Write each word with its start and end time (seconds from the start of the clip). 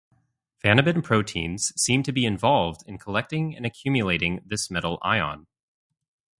Vanabin 0.63 1.03
proteins 1.03 1.79
seem 1.79 2.01
to 2.01 2.11
be 2.11 2.25
involved 2.25 2.81
in 2.87 2.97
collecting 2.97 3.55
and 3.55 3.67
accumulating 3.67 4.41
this 4.43 4.71
metal 4.71 4.97
ion. 5.03 5.45